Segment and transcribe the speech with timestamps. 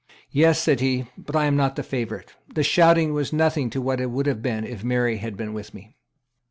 [0.31, 2.33] "Yes," said he; "but I am not the favourite.
[2.55, 5.75] The shouting was nothing to what it would have been if Mary had been with
[5.75, 5.93] me."